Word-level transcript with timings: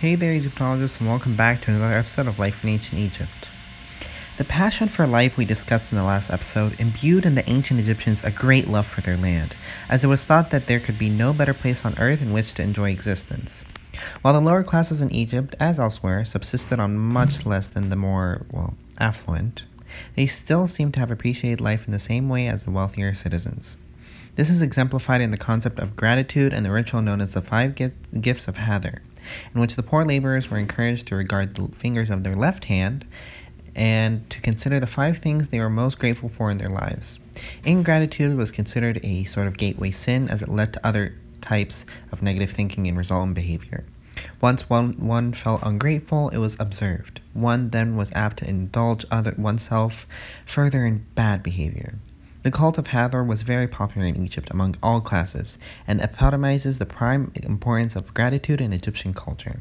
Hey 0.00 0.14
there, 0.14 0.32
Egyptologists, 0.32 1.00
and 1.00 1.08
welcome 1.08 1.34
back 1.34 1.60
to 1.62 1.72
another 1.72 1.92
episode 1.92 2.28
of 2.28 2.38
Life 2.38 2.62
in 2.62 2.70
Ancient 2.70 3.00
Egypt. 3.00 3.50
The 4.36 4.44
passion 4.44 4.86
for 4.86 5.08
life 5.08 5.36
we 5.36 5.44
discussed 5.44 5.90
in 5.90 5.98
the 5.98 6.04
last 6.04 6.30
episode 6.30 6.78
imbued 6.78 7.26
in 7.26 7.34
the 7.34 7.50
ancient 7.50 7.80
Egyptians 7.80 8.22
a 8.22 8.30
great 8.30 8.68
love 8.68 8.86
for 8.86 9.00
their 9.00 9.16
land, 9.16 9.56
as 9.88 10.04
it 10.04 10.06
was 10.06 10.24
thought 10.24 10.52
that 10.52 10.68
there 10.68 10.78
could 10.78 11.00
be 11.00 11.10
no 11.10 11.32
better 11.32 11.52
place 11.52 11.84
on 11.84 11.98
earth 11.98 12.22
in 12.22 12.32
which 12.32 12.54
to 12.54 12.62
enjoy 12.62 12.92
existence. 12.92 13.64
While 14.22 14.34
the 14.34 14.40
lower 14.40 14.62
classes 14.62 15.02
in 15.02 15.12
Egypt, 15.12 15.56
as 15.58 15.80
elsewhere, 15.80 16.24
subsisted 16.24 16.78
on 16.78 16.96
much 16.96 17.44
less 17.44 17.68
than 17.68 17.88
the 17.88 17.96
more, 17.96 18.46
well, 18.52 18.74
affluent, 18.98 19.64
they 20.14 20.28
still 20.28 20.68
seem 20.68 20.92
to 20.92 21.00
have 21.00 21.10
appreciated 21.10 21.60
life 21.60 21.86
in 21.86 21.92
the 21.92 21.98
same 21.98 22.28
way 22.28 22.46
as 22.46 22.62
the 22.62 22.70
wealthier 22.70 23.16
citizens. 23.16 23.76
This 24.36 24.48
is 24.48 24.62
exemplified 24.62 25.20
in 25.20 25.32
the 25.32 25.36
concept 25.36 25.80
of 25.80 25.96
gratitude 25.96 26.52
and 26.52 26.64
the 26.64 26.70
ritual 26.70 27.02
known 27.02 27.20
as 27.20 27.32
the 27.32 27.42
five 27.42 27.74
gifts 27.74 28.46
of 28.46 28.58
Hathor, 28.58 29.02
in 29.54 29.60
which 29.60 29.76
the 29.76 29.82
poor 29.82 30.04
laborers 30.04 30.50
were 30.50 30.58
encouraged 30.58 31.06
to 31.08 31.16
regard 31.16 31.54
the 31.54 31.68
fingers 31.74 32.10
of 32.10 32.24
their 32.24 32.34
left 32.34 32.66
hand 32.66 33.04
and 33.74 34.28
to 34.28 34.40
consider 34.40 34.80
the 34.80 34.86
five 34.86 35.18
things 35.18 35.48
they 35.48 35.60
were 35.60 35.70
most 35.70 35.98
grateful 35.98 36.28
for 36.28 36.50
in 36.50 36.58
their 36.58 36.68
lives. 36.68 37.20
Ingratitude 37.64 38.36
was 38.36 38.50
considered 38.50 38.98
a 39.04 39.24
sort 39.24 39.46
of 39.46 39.56
gateway 39.56 39.90
sin 39.90 40.28
as 40.28 40.42
it 40.42 40.48
led 40.48 40.72
to 40.72 40.86
other 40.86 41.14
types 41.40 41.86
of 42.10 42.20
negative 42.20 42.50
thinking 42.50 42.88
and 42.88 42.98
resultant 42.98 43.34
behavior. 43.34 43.84
Once 44.40 44.68
one, 44.68 44.94
one 44.94 45.32
felt 45.32 45.60
ungrateful, 45.62 46.28
it 46.30 46.38
was 46.38 46.56
observed. 46.58 47.20
One 47.34 47.70
then 47.70 47.96
was 47.96 48.10
apt 48.16 48.38
to 48.38 48.48
indulge 48.48 49.04
other 49.10 49.34
oneself 49.38 50.06
further 50.44 50.84
in 50.84 51.06
bad 51.14 51.42
behavior. 51.42 52.00
The 52.48 52.52
cult 52.56 52.78
of 52.78 52.86
Hathor 52.86 53.22
was 53.22 53.42
very 53.42 53.68
popular 53.68 54.06
in 54.06 54.24
Egypt 54.24 54.48
among 54.50 54.76
all 54.82 55.02
classes 55.02 55.58
and 55.86 56.00
epitomizes 56.00 56.78
the 56.78 56.86
prime 56.86 57.30
importance 57.34 57.94
of 57.94 58.14
gratitude 58.14 58.62
in 58.62 58.72
Egyptian 58.72 59.12
culture. 59.12 59.60